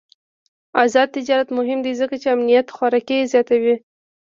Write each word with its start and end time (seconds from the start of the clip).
آزاد 0.83 1.07
تجارت 1.17 1.47
مهم 1.57 1.79
دی 1.85 1.93
ځکه 2.01 2.15
چې 2.21 2.27
امنیت 2.35 2.67
خوراکي 2.75 3.17
زیاتوي. 3.31 3.75